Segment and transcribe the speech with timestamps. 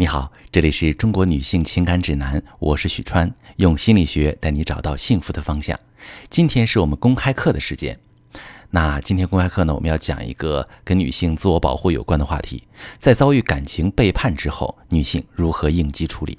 [0.00, 5.78] 你好，这里是中国女性情感指南，我是许川，用心理学带你找到幸福的方向。
[6.30, 8.00] 今天是我们公开课的时间。
[8.70, 12.66] 那今天公开课呢，我们要讲一个跟女性自我保护有关的话题。
[12.96, 16.38] 在遭遇感情背叛之后，女性如何应急处理？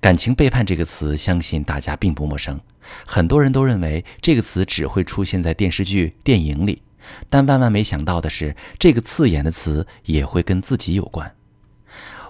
[0.00, 2.60] 感情背叛这个词，相信大家并不陌生。
[3.06, 6.82] 很多人都认为这个词只会出现在电视剧、电影里，
[7.30, 11.32] 但万万没想到的是，这个刺眼的词也会跟自己有关。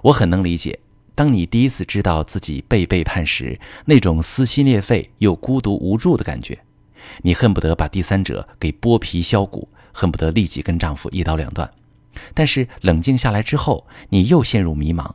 [0.04, 0.80] 我很能理解，
[1.14, 6.58] 当你第一次知道自己被背叛时，那种撕心裂肺又孤独无助的感觉，
[7.22, 11.70] 你恨不得把第三者给剥皮削骨，恨不得立即跟丈夫一刀两断。
[12.34, 15.12] 但是冷静下来之后，你又陷入迷茫，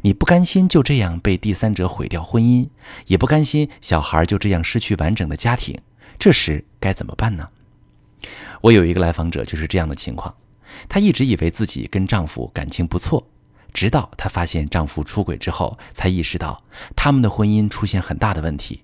[0.00, 2.68] 你不甘心就这样被第三者毁掉婚姻，
[3.04, 5.78] 也不甘心小孩就这样失去完整的家庭。
[6.18, 7.50] 这时该怎么办呢？
[8.62, 10.34] 我有一个来访者就是这样的情况，
[10.88, 13.26] 她一直以为自己跟丈夫感情不错。
[13.72, 16.62] 直到她发现丈夫出轨之后，才意识到
[16.94, 18.82] 他们的婚姻出现很大的问题。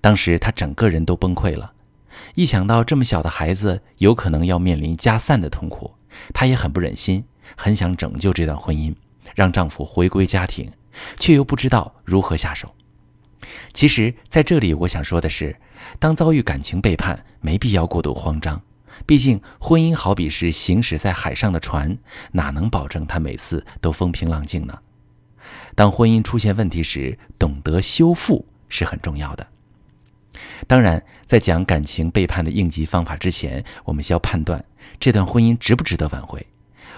[0.00, 1.72] 当时她整个人都崩溃了，
[2.34, 5.94] 一想到这么小的孩子有可能要面临家散的痛苦，
[6.32, 7.24] 她也很不忍心，
[7.56, 8.94] 很想拯救这段婚姻，
[9.34, 10.72] 让丈夫回归家庭，
[11.18, 12.74] 却又不知道如何下手。
[13.72, 15.54] 其实，在这里我想说的是，
[15.98, 18.60] 当遭遇感情背叛，没必要过度慌张。
[19.04, 21.98] 毕竟，婚姻好比是行驶在海上的船，
[22.32, 24.78] 哪能保证它每次都风平浪静呢？
[25.74, 29.46] 当婚姻出现问题时，懂得修复是很重要的。
[30.66, 34.64] 当然，在讲感情背叛的应急方法之前，我们需要判断
[34.98, 36.44] 这段婚姻值不值得挽回。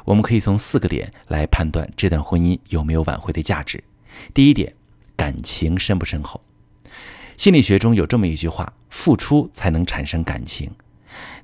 [0.04, 3.82] 我们可以从四个点来判断这段婚姻有没有挽回的价值。
[4.32, 4.72] 第一点，
[5.16, 6.40] 感情深不深厚？
[7.36, 10.70] 心理学中有这么一句话：付出才能产生感情。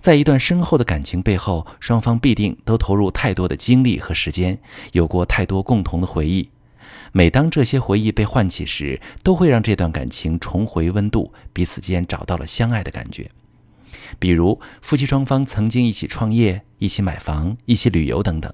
[0.00, 4.58] 在一段深厚的感情背后，双方必定都投入太多的精力和时间，
[4.92, 6.50] 有过太多共同的回忆。
[7.12, 13.30] 每当这些回忆被唤起时，都会让这段感情重回温度，彼此间找到了相爱的感觉。
[14.18, 18.52] 比如，夫妻双方曾经一起创业、一起买房、一起旅游等等，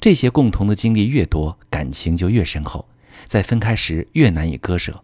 [0.00, 2.86] 这些共同的经历越多，感情就越深厚，
[3.26, 5.02] 在分开时越难以割舍。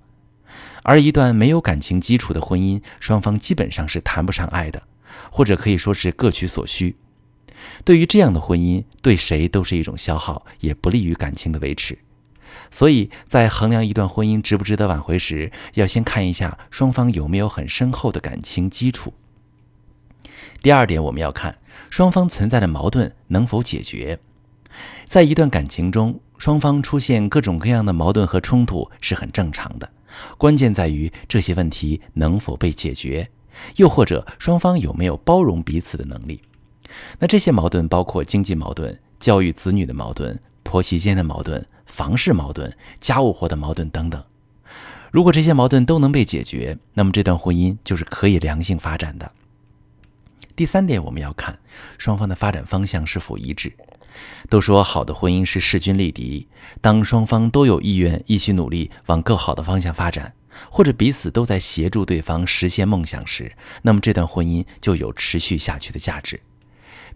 [0.85, 4.83] 而一段没有感情基础的婚姻，双方基本上是谈不上爱的。
[5.31, 6.97] 或者可以说是各取所需。
[7.85, 11.99] 对于这样的婚姻，对谁都是一种消耗，也不利于感情的维持。
[12.71, 19.15] 所以在衡量一段婚姻值不值得挽回时，要先看一下双方有没有很深厚的感情基础。
[20.63, 21.59] 第二点，我们要看
[21.91, 24.19] 双方存在的矛盾能否解决。
[25.05, 29.91] 在一段感情中，双方出现各种各样的矛盾和冲突是很正常的，
[30.37, 33.31] 关键在于这些问题能否被解决。
[33.77, 36.41] 又或者双方有没有包容彼此的能力？
[37.19, 44.23] 那这些矛盾包括经济矛盾、教育子女的矛盾、婆媳间的矛盾、房事矛盾、家务活的矛盾等等。
[45.11, 49.31] 如果这些矛盾都能被解决，那么这段婚姻就是可以良性发展的。
[50.57, 51.59] 第三点，我们要看
[51.99, 53.73] 双方的发展方向是否一致。
[54.49, 56.47] 都说好的婚姻是势均力敌，
[56.81, 60.33] 当双方都有意愿一起努力往更好的方向发展。
[60.71, 66.41] 或者彼此都在协助对方实现梦想时，那么这段婚姻就有持续下去的价值。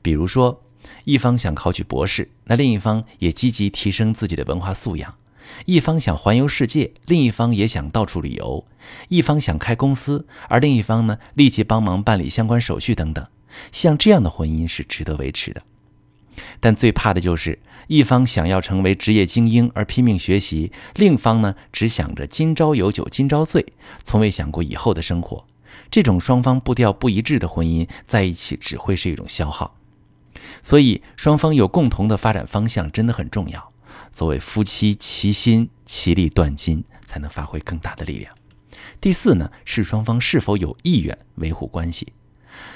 [0.03, 0.63] 比如说，
[1.05, 5.13] 一方想考取博士，那另一方也积极提升自己的文化素养；
[5.67, 8.65] 一方想环游世界，另一方也想到处旅游；
[9.09, 13.27] 一方想开公司，而另一方呢，立即帮忙办理相关手续等等。
[13.73, 15.63] 像这样的婚姻是值得维持的。
[16.61, 23.73] 但最怕的就是一方想要成为职业精英而拼命学习，另一方呢只想着今朝有酒今朝醉，
[24.03, 25.47] 从未想过以后的生活。
[25.91, 29.77] 这种双方步调不一致的婚姻在一起只会是一种消耗。
[30.63, 33.73] 所以，双方有共同的发展方向真的很重要。
[34.13, 38.35] 所谓夫妻齐心，其利断金，才能发挥更大的力量。
[39.01, 42.13] 第四呢，是双方是否有意愿维护关系。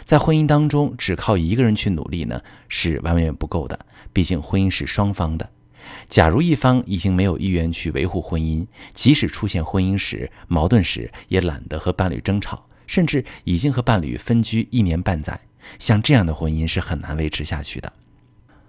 [0.05, 3.79] 在婚姻当中，只靠一个人去努力呢，是远远不够的。
[4.13, 5.51] 毕竟婚姻是双方的。
[6.09, 15.41] 假如一方已经没有意愿去维护婚姻，即使出现婚姻时矛盾时，也懒得和伴侣争吵，甚至已经和伴侣分居一年半载，
[15.79, 17.93] 像这样的婚姻是很难维持下去的。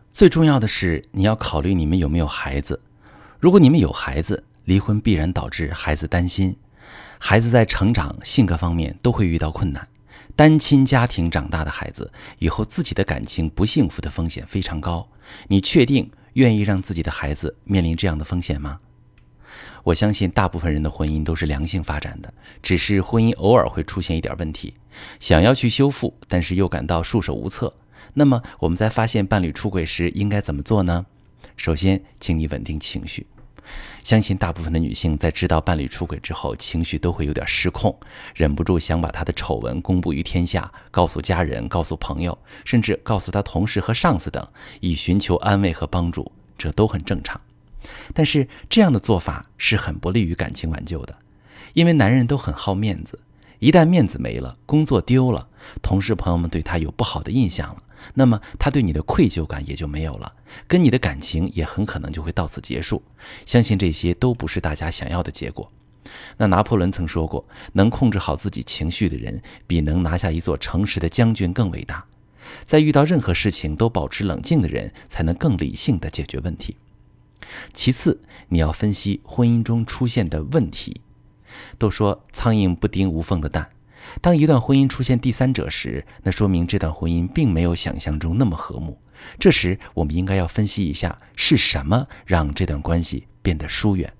[0.09, 2.79] 最重要的是，你要考虑你们有没有孩子。
[3.39, 6.55] 如果你们有孩子，离婚必然导致孩子担心，
[7.19, 9.87] 孩子在成长、性格方面都会遇到困难。
[10.35, 15.07] 单亲家庭长大的孩子，以后自己的感情不幸福的风险非常高。
[15.47, 18.79] 你确定愿意让自己的孩子面临这样的风险吗？
[19.83, 22.33] 我相信大部分人的婚姻都是良性发展的，
[22.63, 24.73] 只是婚姻偶尔会出现一点问题，
[25.19, 27.71] 想要去修复，但是又感到束手无策。
[28.15, 31.05] 那么我们在发现伴侣出轨时应该怎么做呢？
[31.57, 33.27] 首先，请你稳定情绪。
[34.03, 37.97] 相信大部分的女性在知道伴侣出轨之后，情绪都会有点失控，
[38.35, 44.45] 忍不住想把他的丑闻公布于天下，告诉家人、告诉朋友，甚至告诉他同事和上司等，
[44.81, 47.39] 以寻求安慰和帮助，这都很正常。
[48.13, 51.15] 但是这样的做法是很不利于感情挽救的，
[51.73, 53.19] 因为男人都很好面子，
[53.59, 55.47] 一旦面子没了，工作丢了，
[55.81, 57.83] 同事朋友们对他有不好的印象了。
[58.13, 60.33] 那么他对你的愧疚感也就没有了，
[60.67, 63.01] 跟你的感情也很可能就会到此结束。
[63.45, 65.71] 相信这些都不是大家想要的结果。
[66.37, 72.05] 那拿破仑曾说过：“能控制好自己情绪的人，比能拿下一座城市的将军更伟大。”
[72.65, 76.75] 在遇到任何事情都保持冷静的人，才能更理性地解决问题。
[77.71, 81.01] 其次，你要分析婚姻中出现的问题。
[81.77, 83.69] 都说苍蝇不叮无缝的蛋。
[84.21, 88.99] 当一段婚姻出现第三者时，那说明这段婚姻并没有想象中那么和睦。
[89.39, 94.11] 这时，我们应该要分析一下是什么让这段关系变得疏远。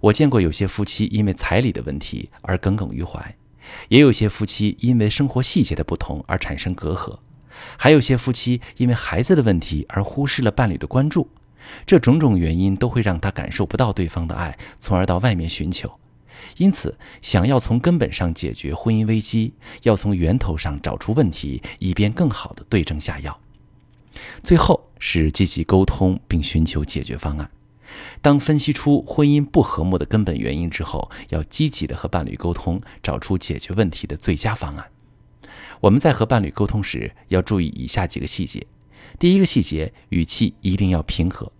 [0.00, 3.36] 我见过有些夫妻因为彩礼的问题而耿耿于怀，
[3.88, 7.18] 也有些夫妻因为生活细节的不同而产生隔阂，
[7.78, 11.30] 还有些夫妻因为孩子的问题而忽视了伴侣的关注。
[11.86, 15.98] 这种种原因都会让他感受不到对方的爱，从而到外面寻求。
[16.56, 23.40] 因此，想要从根本上解决婚姻危机，要从源头上找出问题，以便更好的对症下药。
[24.42, 27.50] 最后是积极沟通并寻求解决方案。
[28.22, 34.86] 当分析出婚姻不和睦的根本原因之后，要积极的和伴侣沟通，找出解决问题的最佳方案。
[35.80, 38.66] 我们在和伴侣沟通时，要注意以下几个细节。
[39.18, 41.52] 第一个细节，语气一定要平和。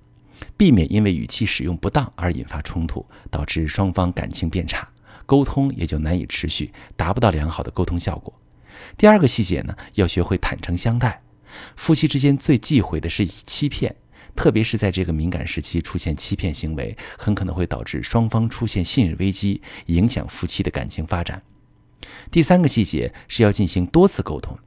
[0.56, 4.88] 避免因为语气使用不当而引发冲突，导致双方感情变差，
[5.26, 8.32] 沟通也就难以持续，达不到良好的沟通效果。
[8.96, 11.22] 第二个细节呢，要学会坦诚相待。
[11.76, 13.94] 夫妻之间最忌讳的是欺骗，
[14.34, 21.42] 特别是在这个敏感时期出现欺骗行为，很可能会导致双方出现信任危机，影响夫妻的感情发展。
[22.30, 24.58] 第三个细节是要进行多次沟通。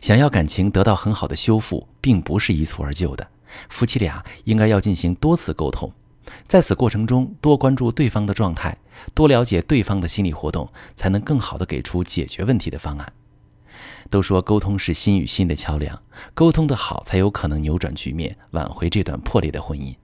[0.00, 3.28] 想要感情得到很好的修复，并不是一蹴而就的。
[3.68, 5.92] 夫妻俩应该要进行多次沟通，
[6.46, 8.76] 在此过程中多关注对方的状态，
[9.14, 13.12] 多了解对方的心理活动，才能更好的给出解决问题的方案。
[14.10, 16.00] 都说沟通是心与心的桥梁，
[16.34, 19.94] 沟通的好才有可能扭转局面，挽回这段破裂的婚姻。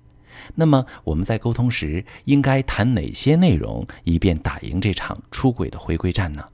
[0.54, 6.44] 那么我们在沟通时应该谈哪些内容，以便打赢这场出轨的回归战呢？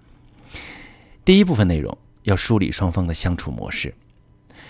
[1.24, 3.94] 第一部分内容要梳理双方的相处模式。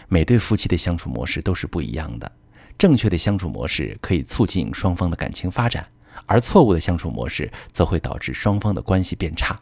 [0.09, 2.31] 每对夫妻的相处模式都是不一样的，
[2.79, 5.89] 正确的相处模式可以促进双方的感情发展，
[6.27, 9.59] 而错误的相处模式则会导致双方的关系变差。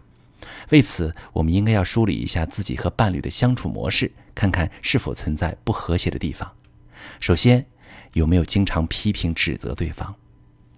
[0.70, 6.50] 为此，我们应该要梳理一下自己和伴侣的相处模式，看看是否存在不和谐的地方。
[7.20, 7.64] 首先，
[8.12, 10.14] 有没有经常批评指责对方？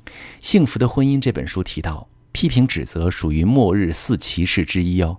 [0.40, 5.18] 《幸福的婚姻》这本书提到，批评指责属于末日四骑士之一哦。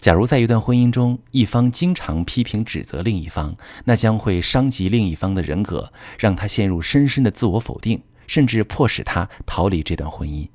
[0.00, 10.48] 假如在一段婚姻中，一方经常批评指责另一方，那将会伤及另一方的人格，让他陷入深深的自我否定，甚至迫使他逃离这段婚姻。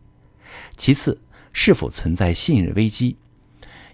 [0.75, 1.21] 其次，
[1.53, 3.15] 是否存在信任危机？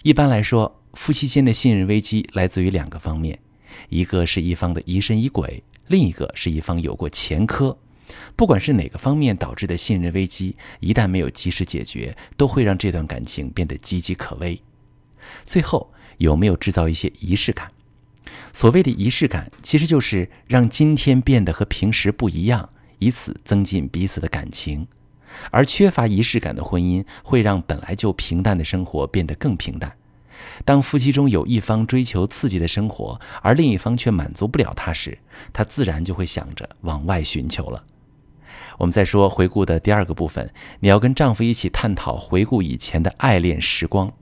[0.01, 3.37] 一般来说，夫妻间的信任危机来自于两个方面：
[3.89, 7.77] 一个是一方的疑神疑鬼，另一个是一方有过前科。
[8.35, 14.59] 不管是哪个方面导致的信任危机，一旦没有及时解决，都会让这段感情变得岌岌可危。
[15.45, 17.71] 最后有没有制造一些仪式感？
[18.51, 24.87] 所谓的仪式感，其实就是让今天变得和平时不一样，以此增进彼此的感情。
[25.49, 29.97] 而缺乏仪式感的婚姻，会让本来就平淡的生活变得更平淡。
[30.63, 35.17] 当夫妻中有一方追求刺激的生活，而另一方却满足不了他时，
[35.51, 37.83] 他自然就会想着往外寻求了。
[38.77, 44.13] 我们再说回顾的第二个部分，你要跟丈夫一起探讨回顾以前的爱恋时光。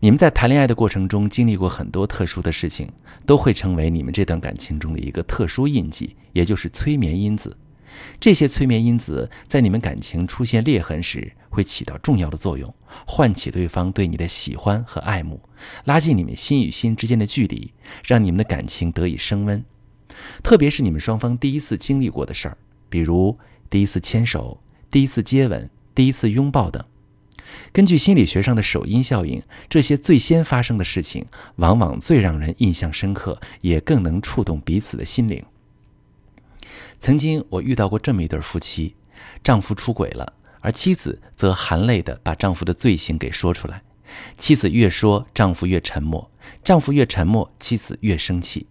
[0.00, 2.92] 你们在谈恋爱的过程中经历过很多特殊的事情，
[3.24, 7.56] 都会成为你们这段感情中的一个特殊印记，也就是催眠因子。
[8.18, 12.74] 这些催眠因子在你们感情出现裂痕时，会起到重要的作用，
[13.06, 15.40] 唤起对方对你的喜欢和爱慕，
[15.84, 17.72] 拉近你们心与心之间的距离，
[18.04, 19.64] 让你们的感情得以升温。
[20.42, 22.58] 特别是你们双方第一次经历过的事儿，
[22.88, 23.38] 比如
[23.70, 24.60] 第一次牵手、
[24.90, 26.84] 第一次接吻、第一次拥抱等。
[27.74, 31.26] 根据心理学上的首因效应，这些最先发生的事情，
[31.56, 35.44] 往往最让人印象深刻，也更能触动彼此的心灵。
[37.00, 38.94] 曾经我遇到过这么一对夫妻，
[39.42, 43.82] 丈夫出轨了，而妻子则含泪的把丈夫的罪行给说出来。
[44.36, 46.30] 妻子越说，丈夫越沉默；
[46.62, 48.68] 丈夫越沉默，妻子越生气。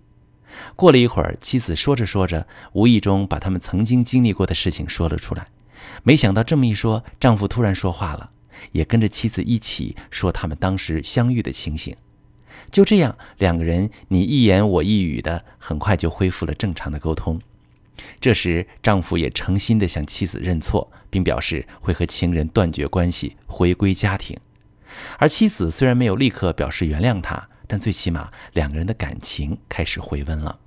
[0.77, 5.47] 过了一会儿，妻子说着说着，无意中把他们曾经经历过的事情说了出来。
[6.03, 8.29] 没想到这么一说，丈夫突然说话了，
[8.71, 11.95] 也跟着妻子一起说他们当时相遇的情形。
[12.71, 17.39] 就这样，两个人你一言我一语的，很快就恢复了正常的沟通。
[18.19, 24.37] 这时，丈夫也诚心地向妻子认错，并表示会和情人断绝关系，回归家庭。
[25.17, 30.59] 而妻子虽然没有立刻表示原谅他，但最起码两个人的感情开始回温了。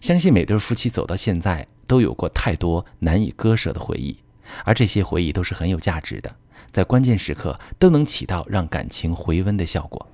[0.00, 4.18] 相信每对夫妻走到现在，都有过太多难以割舍的回忆，
[4.64, 6.34] 而这些回忆都是很有价值的，
[6.70, 10.08] 在关键时刻都能起到让感情回温的效果。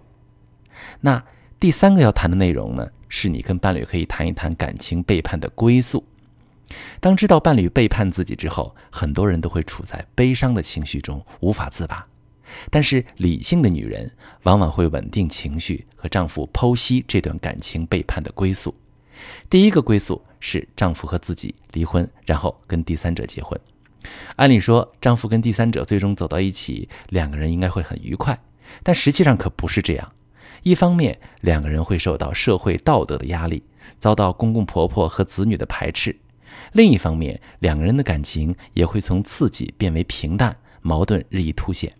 [1.00, 1.24] 那
[1.60, 6.04] 第三个要谈的内容呢，是你跟伴侣可以谈一谈感情背叛的归宿。
[7.00, 12.06] 当知道伴侣背叛自己之后，很多人都会处在悲伤的情绪中无法自拔。
[12.70, 14.10] 但是理性的女人
[14.44, 18.74] 往往会稳定情绪，和丈夫剖析这段感情背叛的归宿。
[19.50, 23.58] 第一个归宿是丈夫和自己离婚，然后跟第三者结婚。
[24.36, 28.38] 按理说，丈夫跟第三者最终走到一起，两个人应该会很愉快。
[28.82, 30.12] 但实际上可不是这样。
[30.62, 33.62] 一方面，两个人会受到社会道德的压力，
[33.98, 36.12] 遭到公公婆婆和子女的排斥；
[36.72, 41.92] 另一方面，两个人的感情也会从刺激变为平淡，矛盾日益凸显。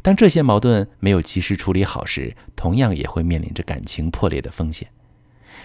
[0.00, 4.88] 当这些矛盾没有及时处理好时，同样也会面临着感情破裂的风险。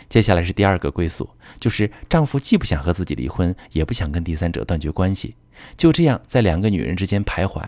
[0.09, 1.29] 接下来是第二个归宿，
[1.59, 5.35] 就是丈夫既不想和自己离婚，也不想跟第三者断绝关系，
[5.75, 7.63] 就这样在两个女人之间徘徊。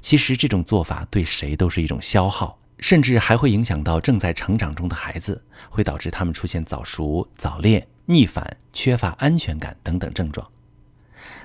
[0.00, 2.58] 其实这种做法对谁都是一种消耗。
[2.78, 10.46] 甚至还会影响到正在成长中的孩子，会导致他们出现早熟、早恋、逆反、缺乏安全感等等症状。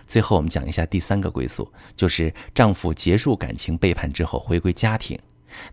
[0.05, 5.17] 最后，我们讲一下第三个归宿，就是丈夫结束感情背叛之后回归家庭。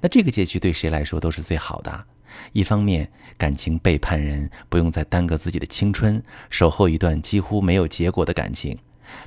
[0.01, 2.05] 那这个结局对谁来说都是最好的。
[2.53, 8.77] 一方面，感情背叛人不用再耽搁自己的青春，守候一段几乎没有结果的感情；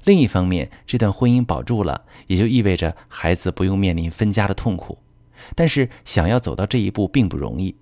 [0.05, 4.97] 另一方面，这段婚姻保住了，也就意味着孩子不用面临分家的痛苦。
[5.55, 7.75] 但是想要走到这一步并不容易。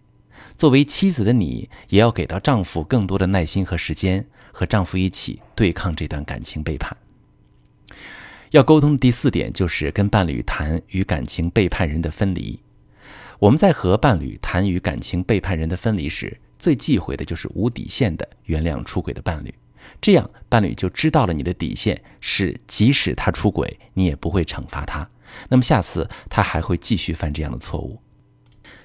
[0.56, 6.96] 作为妻子的你，也要给到丈夫更多的耐心和时间，和丈夫一起对抗这段感情背叛。
[8.52, 12.60] 要沟通的第四点就是跟伴侣谈与感情背叛人的分离。
[13.40, 19.54] 我们在和伴侣谈与感情背叛人的分离时，最忌讳的就是无底线的原谅出轨的伴侣。
[20.02, 25.10] 这样，伴侣就知道了你的底线是，即使他出轨，你也不会惩罚他。
[25.48, 28.02] 那么下次他还会继续犯这样的错误，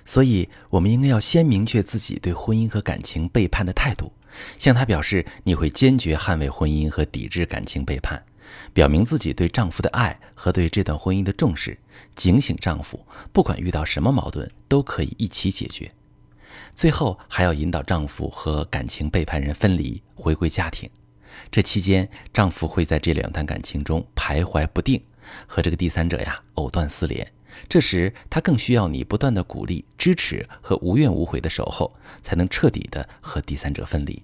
[0.04, 4.12] 所以我们应该要先明确自己对婚姻和感情背叛的态度，
[4.56, 8.22] 向他表示你会坚决捍卫婚姻和抵制感情背叛，
[8.72, 11.78] 表明自己对丈夫的爱和对这段婚姻的重视，
[12.14, 15.90] 警醒丈夫，不管遇到什么矛盾都可以一起解决。
[16.74, 20.88] 最后还要引导丈夫和感情背叛人分离，回归家庭。
[21.50, 25.00] 这期间，丈夫会在这两段感情中徘徊不定。
[25.46, 27.26] 和这个第三者呀藕断丝连，
[27.66, 34.22] 这时他更需要你不断的鼓励、支持和无怨无悔的守候，才能彻底的和第三者分离。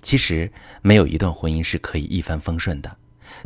[0.00, 2.96] 其实没有一段婚姻是可以一帆风顺的。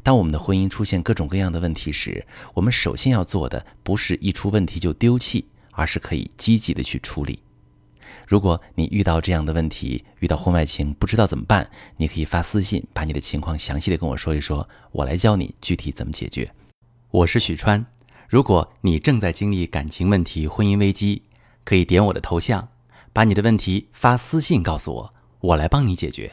[0.02, 7.40] 当我们的婚姻出现各种各样的问题时，我们首先要做的不是一出问题就丢弃，而是可以积极的去处理。
[8.26, 16.50] 如果你遇到这样的问题，遇到婚外情不知道怎么办，你可以发私信把你的情况详细的跟我说一说，我来教你具体怎么解决。
[17.11, 17.87] 我是许川，
[18.28, 21.23] 如果你正在经历感情问题、婚姻危机，
[21.64, 22.69] 可以点我的头像，
[23.12, 26.33] 把你的问题发私信告诉我，我来帮你解决。